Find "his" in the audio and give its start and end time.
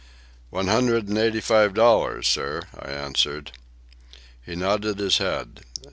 4.97-5.19